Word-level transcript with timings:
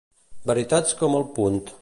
Veritats 0.51 0.97
com 1.03 1.19
el 1.21 1.29
punt. 1.37 1.65